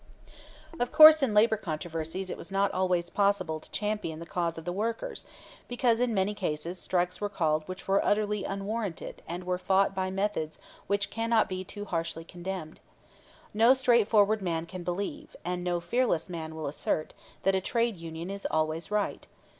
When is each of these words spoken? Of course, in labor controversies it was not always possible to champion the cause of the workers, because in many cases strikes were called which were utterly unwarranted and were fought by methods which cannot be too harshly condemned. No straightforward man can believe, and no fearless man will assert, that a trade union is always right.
Of 0.79 0.91
course, 0.91 1.21
in 1.21 1.35
labor 1.35 1.57
controversies 1.57 2.31
it 2.31 2.35
was 2.39 2.51
not 2.51 2.71
always 2.73 3.11
possible 3.11 3.59
to 3.59 3.69
champion 3.69 4.17
the 4.17 4.25
cause 4.25 4.57
of 4.57 4.65
the 4.65 4.71
workers, 4.73 5.25
because 5.67 5.99
in 5.99 6.11
many 6.11 6.33
cases 6.33 6.79
strikes 6.79 7.21
were 7.21 7.29
called 7.29 7.61
which 7.67 7.87
were 7.87 8.03
utterly 8.03 8.43
unwarranted 8.43 9.21
and 9.27 9.43
were 9.43 9.59
fought 9.59 9.93
by 9.93 10.09
methods 10.09 10.57
which 10.87 11.11
cannot 11.11 11.47
be 11.47 11.63
too 11.63 11.85
harshly 11.85 12.23
condemned. 12.23 12.79
No 13.53 13.75
straightforward 13.75 14.41
man 14.41 14.65
can 14.65 14.81
believe, 14.81 15.35
and 15.45 15.63
no 15.63 15.79
fearless 15.79 16.29
man 16.29 16.55
will 16.55 16.65
assert, 16.65 17.13
that 17.43 17.53
a 17.53 17.61
trade 17.61 17.95
union 17.95 18.31
is 18.31 18.47
always 18.49 18.89
right. 18.89 19.27